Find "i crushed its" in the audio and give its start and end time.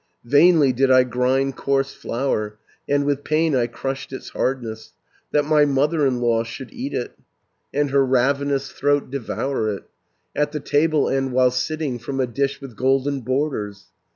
3.55-4.29